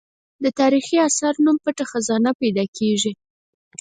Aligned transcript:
د 0.43 0.45
تاریخي 0.59 0.97
اثر 1.07 1.33
نوم 1.45 1.57
پټه 1.63 1.85
خزانه 1.91 2.31
پیدا 2.41 2.65
کېږي. 2.77 3.13